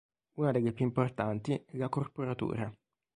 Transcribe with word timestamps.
Una 0.39 0.49
delle 0.49 0.73
più 0.73 0.83
importanti 0.83 1.51
è 1.53 1.63
la 1.77 1.87
corporatura. 1.87 2.75